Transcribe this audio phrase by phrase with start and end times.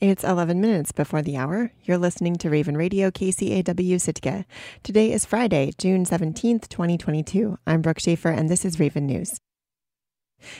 [0.00, 1.72] It's 11 minutes before the hour.
[1.84, 4.44] You're listening to Raven Radio KCAW Sitka.
[4.82, 7.58] Today is Friday, June 17th, 2022.
[7.66, 9.38] I'm Brooke Schaefer, and this is Raven News.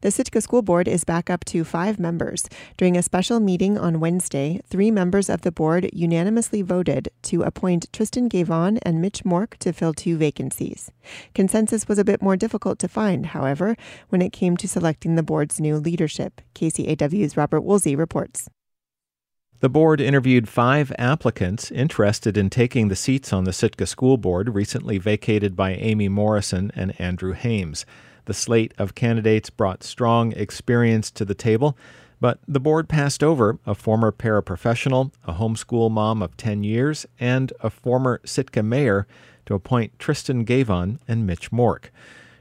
[0.00, 2.48] The Sitka School Board is back up to five members.
[2.76, 7.92] During a special meeting on Wednesday, three members of the board unanimously voted to appoint
[7.92, 10.90] Tristan Guevin and Mitch Mork to fill two vacancies.
[11.34, 13.76] Consensus was a bit more difficult to find, however,
[14.08, 16.40] when it came to selecting the board's new leadership.
[16.54, 18.48] KCAW's Robert Woolsey reports.
[19.60, 24.54] The board interviewed five applicants interested in taking the seats on the Sitka School Board
[24.54, 27.84] recently vacated by Amy Morrison and Andrew Hames.
[28.24, 31.76] The slate of candidates brought strong experience to the table,
[32.22, 37.52] but the board passed over a former paraprofessional, a homeschool mom of 10 years, and
[37.60, 39.06] a former Sitka mayor
[39.44, 41.90] to appoint Tristan Guevin and Mitch Mork.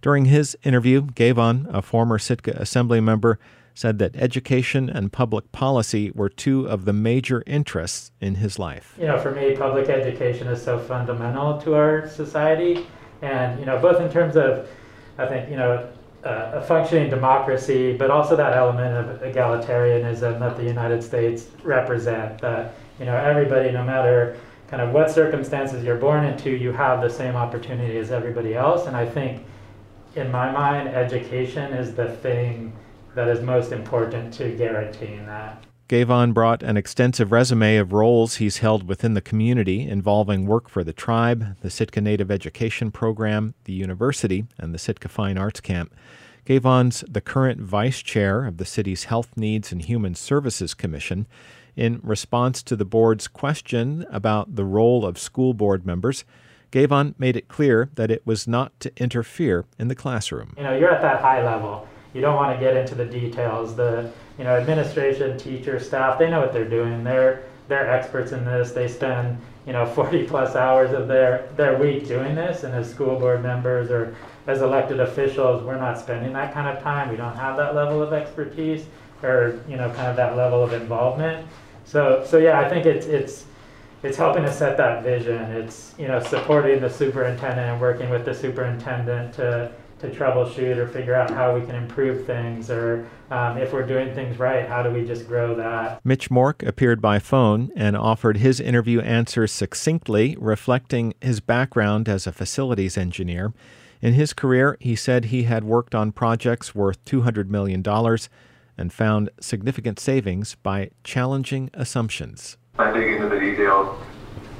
[0.00, 3.40] During his interview, Guevin, a former Sitka assembly member,
[3.78, 8.96] said that education and public policy were two of the major interests in his life.
[8.98, 12.88] You know, for me, public education is so fundamental to our society,
[13.22, 14.68] and you know, both in terms of,
[15.16, 15.88] I think, you know,
[16.24, 22.40] uh, a functioning democracy, but also that element of egalitarianism that the United States represent.
[22.40, 27.00] That you know, everybody, no matter kind of what circumstances you're born into, you have
[27.00, 28.88] the same opportunity as everybody else.
[28.88, 29.44] And I think,
[30.16, 32.72] in my mind, education is the thing
[33.14, 35.64] that is most important to guaranteeing that.
[35.88, 40.84] Guevin brought an extensive resume of roles he's held within the community involving work for
[40.84, 45.94] the tribe, the Sitka Native Education Program, the university, and the Sitka Fine Arts Camp.
[46.44, 51.26] Guevin's the current vice chair of the city's Health Needs and Human Services Commission.
[51.74, 56.26] In response to the board's question about the role of school board members,
[56.70, 60.52] Guevin made it clear that it was not to interfere in the classroom.
[60.58, 63.76] You know, you're at that high level you don't want to get into the details.
[63.76, 67.04] The you know administration, teachers, staff, they know what they're doing.
[67.04, 68.72] They're they're experts in this.
[68.72, 72.64] They spend you know 40 plus hours of their their week doing this.
[72.64, 76.82] And as school board members or as elected officials, we're not spending that kind of
[76.82, 77.10] time.
[77.10, 78.86] We don't have that level of expertise
[79.22, 81.46] or you know kind of that level of involvement.
[81.84, 83.44] So so yeah, I think it's it's
[84.02, 85.42] it's helping to set that vision.
[85.52, 90.86] It's you know supporting the superintendent and working with the superintendent to to troubleshoot or
[90.86, 94.82] figure out how we can improve things or um, if we're doing things right, how
[94.82, 96.04] do we just grow that?
[96.04, 102.26] Mitch Mork appeared by phone and offered his interview answers succinctly, reflecting his background as
[102.26, 103.52] a facilities engineer.
[104.00, 107.82] In his career, he said he had worked on projects worth $200 million
[108.78, 112.56] and found significant savings by challenging assumptions.
[112.78, 114.00] I dig into the details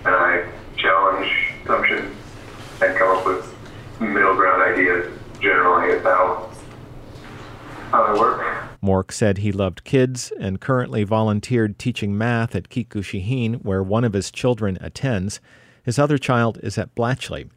[0.04, 0.47] and I
[0.77, 1.32] challenge
[1.65, 2.15] assumptions
[2.82, 3.54] and come up with
[4.00, 6.53] middle ground ideas generally about
[7.91, 8.59] how I work.
[8.82, 13.82] Mork said he loved kids and currently volunteered teaching math at Keet Gooshi Héen, where
[13.82, 15.41] one of his children attends.
[15.82, 17.50] His other child is at Blatchley.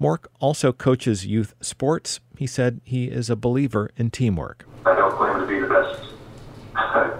[0.00, 2.20] Mork also coaches youth sports.
[2.36, 4.66] He said he is a believer in teamwork.
[4.86, 6.02] I don't claim to be the best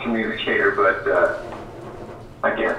[0.02, 1.42] communicator, but uh,
[2.42, 2.76] again,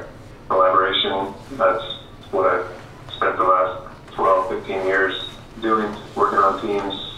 [0.50, 1.84] collaboration, that's
[2.32, 2.68] what I've
[3.14, 5.24] spent the last 12, 15 years
[5.62, 7.13] doing, working on teams,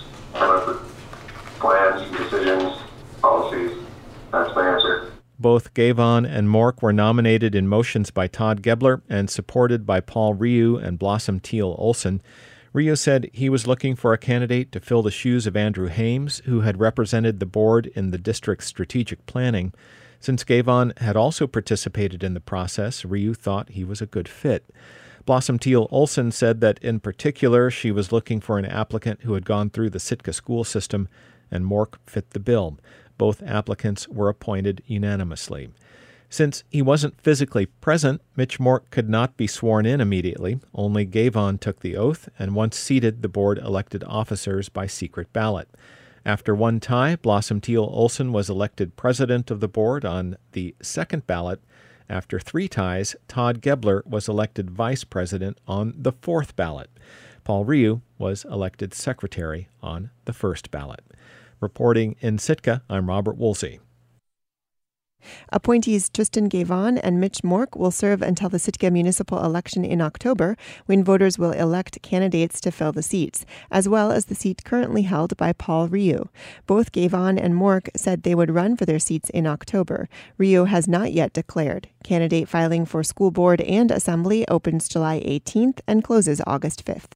[1.59, 2.73] plans, decisions,
[3.22, 3.72] policies.
[4.31, 5.12] That's my answer.
[5.40, 10.35] Both Guevin and Mork were nominated in motions by Todd Gibler and supported by Paul
[10.35, 12.22] Rioux and Blossom Teal Olson.
[12.74, 16.41] Rioux said he was looking for a candidate to fill the shoes of Andrew Hames,
[16.45, 19.74] who had represented the board in the district's strategic planning.
[20.19, 24.69] Since Guevin had also participated in the process, Rioux thought he was a good fit.
[25.25, 29.46] Blossom Teal Olson said that in particular she was looking for an applicant who had
[29.46, 31.08] gone through the Sitka school system,
[31.50, 32.78] and Mork fit the bill.
[33.18, 35.69] Both applicants were appointed unanimously.
[36.30, 40.59] Since he wasn't physically present, Mitch Mork could not be sworn in immediately.
[40.74, 45.69] Only Guevin took the oath, and once seated, the board elected officers by secret ballot.
[46.25, 51.25] After one tie, Blossom Teal Olson was elected president of the board on the second
[51.25, 51.62] ballot,
[52.10, 56.90] after three ties, Todd Gibler was elected vice president on the fourth ballot.
[57.44, 61.02] Paul Rioux was elected secretary on the first ballot.
[61.60, 63.80] Reporting in Sitka, I'm Robert Woolsey.
[65.50, 70.56] Appointees Tristan Guevin and Mitch Mork will serve until the Sitka municipal election in October,
[70.86, 75.04] when voters will elect candidates to fill the seats, as well as the seat currently
[75.04, 76.30] held by Paul Rioux.
[76.68, 80.07] Both Guevin and Mork said they would run for their seats in October.
[80.38, 81.89] Rioux has not yet declared.
[82.04, 87.12] Candidate filing for school board and assembly opens July 18th and closes August 5th.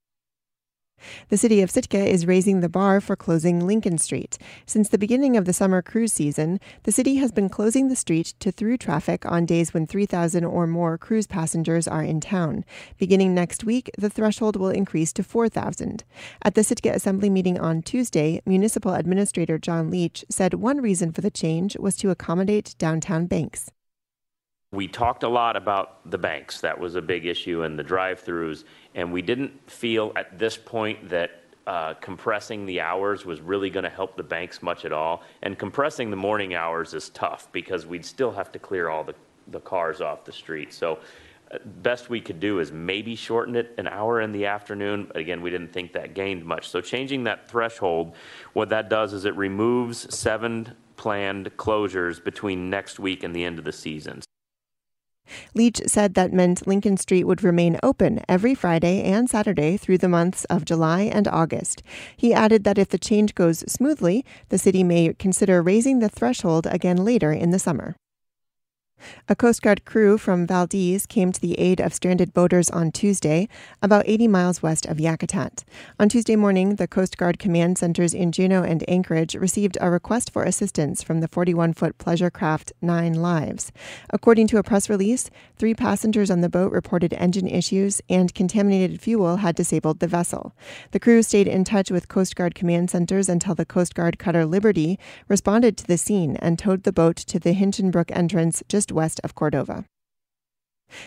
[1.29, 4.37] The city of Sitka is raising the bar for closing Lincoln Street.
[4.65, 8.33] Since the beginning of the summer cruise season, the city has been closing the street
[8.39, 12.65] to through traffic on days when 3,000 or more cruise passengers are in town.
[12.97, 16.03] Beginning next week, the threshold will increase to 4,000.
[16.43, 21.21] At the Sitka Assembly meeting on Tuesday, Municipal Administrator John Leach said one reason for
[21.21, 23.71] the change was to accommodate downtown banks.
[24.71, 26.61] We talked a lot about the banks.
[26.61, 28.65] That was a big issue and the drive throughs.
[28.93, 33.83] And we didn't feel at this point that uh, compressing the hours was really going
[33.83, 35.23] to help the banks much at all.
[35.41, 39.15] And compressing the morning hours is tough because we'd still have to clear all the,
[39.47, 40.71] the cars off the street.
[40.71, 40.99] So,
[41.51, 45.05] uh, best we could do is maybe shorten it an hour in the afternoon.
[45.05, 46.69] But again, we didn't think that gained much.
[46.69, 48.13] So, changing that threshold,
[48.53, 53.57] what that does is it removes seven planned closures between next week and the end
[53.57, 54.21] of the season.
[55.53, 60.09] Leach said that meant Lincoln Street would remain open every Friday and Saturday through the
[60.09, 61.83] months of July and August.
[62.15, 66.67] He added that if the change goes smoothly, the city may consider raising the threshold
[66.67, 67.95] again later in the summer.
[69.27, 73.47] A Coast Guard crew from Valdez came to the aid of stranded boaters on Tuesday,
[73.81, 75.63] about 80 miles west of Yakutat.
[75.99, 80.31] On Tuesday morning, the Coast Guard command centers in Juneau and Anchorage received a request
[80.31, 83.71] for assistance from the 41 foot pleasure craft Nine Lives.
[84.09, 89.01] According to a press release, three passengers on the boat reported engine issues and contaminated
[89.01, 90.53] fuel had disabled the vessel.
[90.91, 94.45] The crew stayed in touch with Coast Guard command centers until the Coast Guard cutter
[94.45, 98.95] Liberty responded to the scene and towed the boat to the Hinchinbrook entrance just just
[98.95, 99.85] west of Cordova.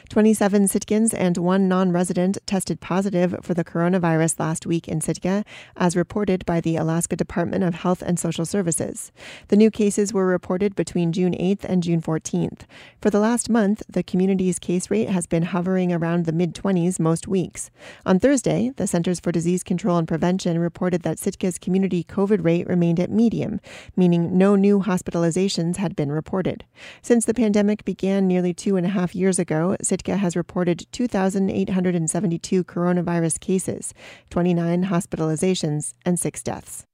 [0.08, 5.44] 27 Sitkans and one non resident tested positive for the coronavirus last week in Sitka,
[5.76, 9.12] as reported by the Alaska Department of Health and Social Services.
[9.48, 12.60] The new cases were reported between June 8th and June 14th.
[13.00, 17.00] For the last month, the community's case rate has been hovering around the mid 20s
[17.00, 17.70] most weeks.
[18.06, 22.66] On Thursday, the Centers for Disease Control and Prevention reported that Sitka's community COVID rate
[22.66, 23.60] remained at medium,
[23.96, 26.64] meaning no new hospitalizations had been reported.
[27.00, 32.64] Since the pandemic began nearly two and a half years ago, Sitka has reported 2,872
[32.64, 33.94] coronavirus cases,
[34.30, 36.86] 29 hospitalizations, and six deaths.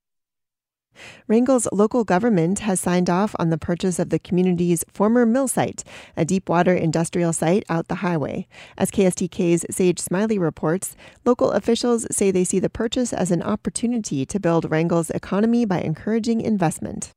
[1.26, 5.84] Wrangell's local government has signed off on the purchase of the community's former mill site,
[6.16, 8.46] a deepwater industrial site out the highway.
[8.76, 14.26] As KSTK's Sage Smiley reports, local officials say they see the purchase as an opportunity
[14.26, 17.12] to build Wrangell's economy by encouraging investment.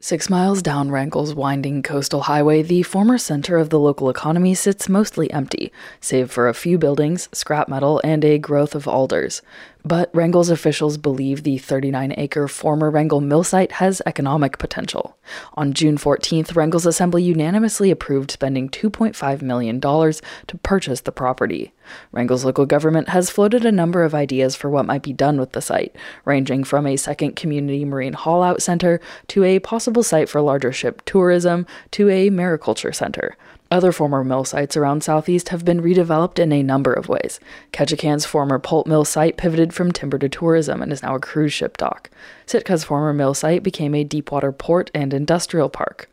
[0.00, 4.86] Six miles down Wrangell's winding coastal highway, the former center of the local economy sits
[4.86, 9.40] mostly empty, save for a few buildings, scrap metal, and a growth of alders.
[9.86, 15.18] But Wrangell's officials believe the 39 acre former Wrangell mill site has economic potential.
[15.54, 21.74] On June 14th, Wrangell's Assembly unanimously approved spending $2.5 million to purchase the property.
[22.12, 25.52] Wrangell's local government has floated a number of ideas for what might be done with
[25.52, 25.94] the site,
[26.24, 30.72] ranging from a second community marine haul out center to a possible site for larger
[30.72, 33.36] ship tourism to a mariculture center.
[33.74, 37.40] Other former mill sites around Southeast have been redeveloped in a number of ways.
[37.72, 41.52] Ketchikan's former pulp mill site pivoted from timber to tourism and is now a cruise
[41.52, 42.08] ship dock.
[42.46, 46.08] Sitka's former mill site became a deepwater port and industrial park.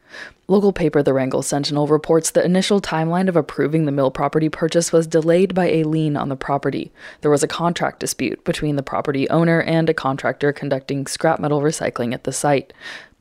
[0.47, 4.91] Local paper The Wrangell Sentinel reports the initial timeline of approving the mill property purchase
[4.91, 6.91] was delayed by a lien on the property.
[7.21, 11.61] There was a contract dispute between the property owner and a contractor conducting scrap metal
[11.61, 12.73] recycling at the site.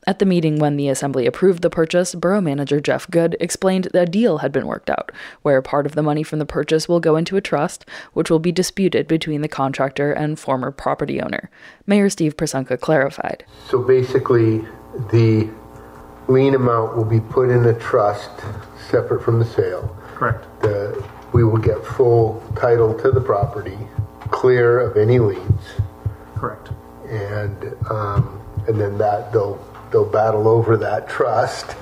[0.07, 4.07] At the meeting when the assembly approved the purchase, borough manager Jeff Good explained that
[4.07, 5.11] a deal had been worked out,
[5.43, 8.39] where part of the money from the purchase will go into a trust, which will
[8.39, 11.51] be disputed between the contractor and former property owner.
[11.85, 13.45] Mayor Steve Prysunka clarified.
[13.69, 14.65] So basically,
[15.11, 15.47] the
[16.27, 18.31] lien amount will be put in a trust
[18.89, 19.95] separate from the sale.
[20.15, 20.45] Correct.
[20.63, 23.77] The, we will get full title to the property,
[24.31, 25.61] clear of any liens.
[26.35, 26.69] Correct.
[27.07, 29.57] And um, and then that they'll
[29.91, 31.75] they'll battle over that trust,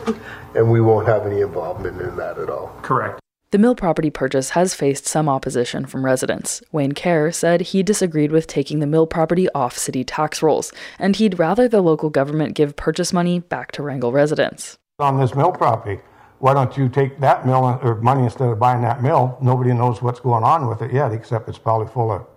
[0.55, 2.75] and we won't have any involvement in that at all.
[2.81, 3.19] Correct.
[3.51, 6.61] The mill property purchase has faced some opposition from residents.
[6.71, 11.15] Wayne Kerr said he disagreed with taking the mill property off city tax rolls, and
[11.15, 14.77] he'd rather the local government give purchase money back to Wrangell residents.
[14.99, 15.99] On this mill property,
[16.37, 19.35] why don't you take that mill or money instead of buying that mill?
[19.41, 22.27] Nobody knows what's going on with it yet, except it's probably full of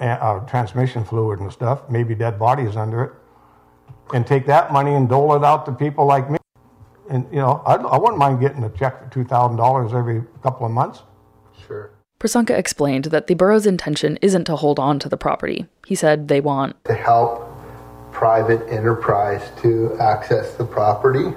[0.00, 3.12] uh, transmission fluid and stuff, maybe dead bodies under it
[4.14, 6.38] and take that money and dole it out to people like me.
[7.10, 10.72] And, you know, I, I wouldn't mind getting a check for $2,000 every couple of
[10.72, 11.02] months.
[11.66, 11.90] Sure.
[12.18, 15.66] Prysunka explained that the borough's intention isn't to hold on to the property.
[15.86, 17.48] He said they want to help
[18.12, 21.34] private enterprise to access the property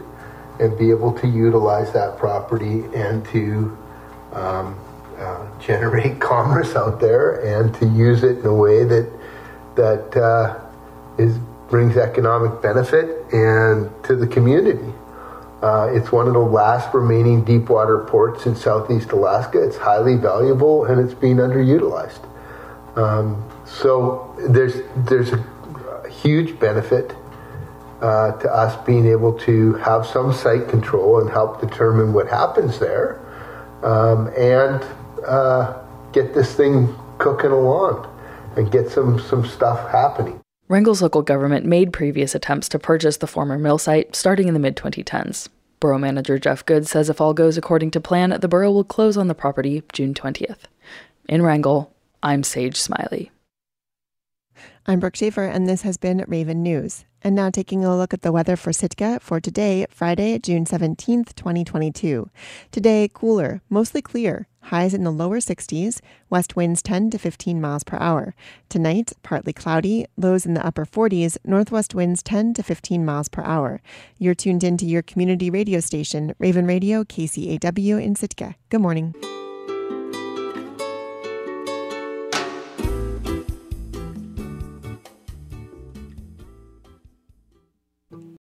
[0.60, 3.76] and be able to utilize that property and to
[4.34, 4.80] um,
[5.18, 9.12] uh, generate commerce out there and to use it in a way that
[9.76, 10.60] that uh,
[11.18, 11.38] is
[11.70, 14.94] brings economic benefit and to the community.
[15.62, 19.64] Uh, it's one of the last remaining deep water ports in southeast Alaska.
[19.64, 22.24] It's highly valuable and it's being underutilized.
[22.96, 27.16] Um, so there's there's a huge benefit
[28.02, 32.80] uh, to us being able to have some site control and help determine what happens
[32.80, 33.20] there,
[33.84, 34.86] um, and
[35.26, 35.82] uh,
[36.14, 38.08] get this thing cooking along
[38.56, 40.45] and get some some stuff happening.
[40.68, 44.60] Wrangell's local government made previous attempts to purchase the former mill site starting in the
[44.60, 45.48] mid 2010s.
[45.80, 49.16] Borough manager Jeff Good says if all goes according to plan, the borough will close
[49.16, 50.64] on the property June 20th.
[51.30, 51.94] In Wrangell,
[52.24, 53.30] I'm Sage Smiley.
[54.88, 57.06] I'm Brooke Schaefer, and this has been Raven News.
[57.24, 61.34] And now taking a look at the weather for Sitka for today, Friday, June 17th,
[61.34, 62.30] 2022.
[62.70, 67.84] Today, cooler, mostly clear, highs in the lower 60s, west winds 10 to 15 miles
[67.84, 68.36] per hour.
[68.70, 73.42] Tonight, partly cloudy, lows in the upper 40s, northwest winds 10 to 15 miles per
[73.42, 73.82] hour.
[74.20, 78.54] You're tuned into your community radio station, Raven Radio, KCAW in Sitka.
[78.70, 79.16] Good morning.